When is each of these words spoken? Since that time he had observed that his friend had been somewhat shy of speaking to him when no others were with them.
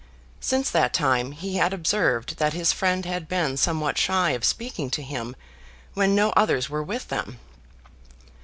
Since 0.39 0.71
that 0.71 0.95
time 0.95 1.31
he 1.31 1.57
had 1.57 1.73
observed 1.75 2.37
that 2.37 2.53
his 2.53 2.73
friend 2.73 3.05
had 3.05 3.27
been 3.27 3.55
somewhat 3.55 3.99
shy 3.99 4.31
of 4.31 4.43
speaking 4.43 4.89
to 4.89 5.03
him 5.03 5.35
when 5.93 6.15
no 6.15 6.31
others 6.31 6.71
were 6.71 6.81
with 6.81 7.09
them. 7.09 7.37